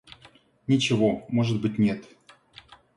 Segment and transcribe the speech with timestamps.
[0.65, 2.03] Ничего, может быть, нет.